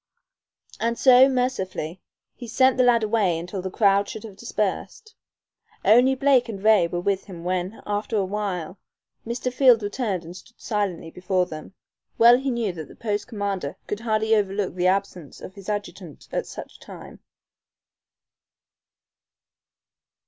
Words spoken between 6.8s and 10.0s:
were with him when, after awhile, Mr. Field